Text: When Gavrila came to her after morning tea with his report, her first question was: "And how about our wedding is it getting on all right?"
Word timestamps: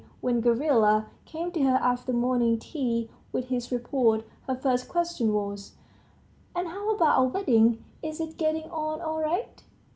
When 0.19 0.41
Gavrila 0.41 1.05
came 1.25 1.51
to 1.51 1.61
her 1.61 1.75
after 1.75 2.11
morning 2.11 2.57
tea 2.57 3.11
with 3.31 3.49
his 3.49 3.71
report, 3.71 4.25
her 4.47 4.55
first 4.55 4.89
question 4.89 5.31
was: 5.31 5.73
"And 6.55 6.69
how 6.69 6.95
about 6.95 7.19
our 7.19 7.27
wedding 7.27 7.85
is 8.01 8.19
it 8.19 8.35
getting 8.37 8.65
on 8.71 8.99
all 8.99 9.19
right?" 9.19 9.61